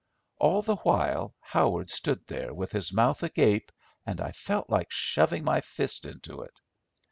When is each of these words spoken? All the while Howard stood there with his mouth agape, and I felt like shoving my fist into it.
All 0.39 0.63
the 0.63 0.77
while 0.77 1.35
Howard 1.41 1.91
stood 1.91 2.25
there 2.25 2.55
with 2.55 2.71
his 2.71 2.91
mouth 2.91 3.21
agape, 3.21 3.71
and 4.03 4.19
I 4.19 4.31
felt 4.31 4.67
like 4.67 4.89
shoving 4.89 5.43
my 5.43 5.61
fist 5.61 6.05
into 6.07 6.41
it. 6.41 6.59